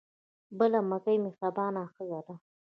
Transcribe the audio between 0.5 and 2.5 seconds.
بل مکۍ مهربانه ښځه ده.